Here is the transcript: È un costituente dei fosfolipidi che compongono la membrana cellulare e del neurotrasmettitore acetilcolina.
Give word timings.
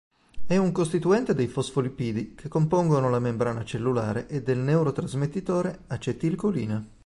È 0.47 0.57
un 0.57 0.71
costituente 0.71 1.35
dei 1.35 1.45
fosfolipidi 1.45 2.33
che 2.33 2.49
compongono 2.49 3.11
la 3.11 3.19
membrana 3.19 3.63
cellulare 3.63 4.25
e 4.29 4.41
del 4.41 4.57
neurotrasmettitore 4.57 5.81
acetilcolina. 5.85 6.83